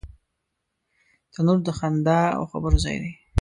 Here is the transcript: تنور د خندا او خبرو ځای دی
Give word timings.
تنور 1.33 1.59
د 1.67 1.69
خندا 1.79 2.21
او 2.37 2.43
خبرو 2.51 2.77
ځای 2.85 2.97
دی 3.03 3.11